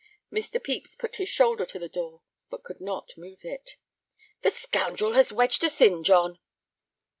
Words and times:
Mr. 0.33 0.53
Pepys 0.53 0.95
put 0.95 1.17
his 1.17 1.29
shoulder 1.29 1.63
to 1.63 1.77
the 1.77 1.87
door, 1.87 2.23
but 2.49 2.63
could 2.63 2.81
not 2.81 3.15
move 3.17 3.45
it. 3.45 3.75
"The 4.41 4.49
scoundrel 4.49 5.11
has 5.13 5.31
wedged 5.31 5.63
us 5.63 5.79
in, 5.79 6.03
John!" 6.03 6.39